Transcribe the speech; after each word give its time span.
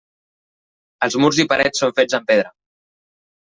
Els 1.09 1.19
murs 1.25 1.43
i 1.45 1.47
parets 1.53 1.85
són 1.85 1.95
fets 2.03 2.21
amb 2.23 2.29
pedra. 2.33 2.51